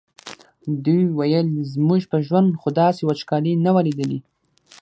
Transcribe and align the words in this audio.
دوی 0.85 1.03
ویل 1.17 1.47
زموږ 1.73 2.01
په 2.11 2.17
ژوند 2.25 2.49
خو 2.61 2.69
داسې 2.81 3.01
وچکالي 3.05 3.53
نه 3.65 3.69
وه 3.75 3.81
لیدلې. 3.87 4.19